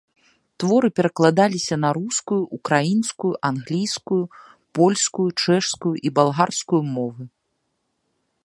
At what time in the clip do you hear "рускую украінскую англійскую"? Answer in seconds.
1.97-4.19